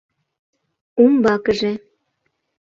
[1.03, 1.73] Умбакыже...